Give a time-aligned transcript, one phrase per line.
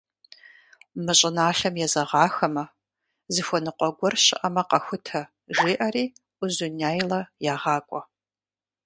[1.03, 2.63] Мы щӀыналъэм езэгъахэмэ,
[3.33, 5.21] зыхуэныкъуэ гуэр щыӀэмэ къэхутэ,-
[5.55, 6.05] жеӀэри
[6.43, 7.19] Узуняйла
[7.51, 8.01] егъакӀуэ.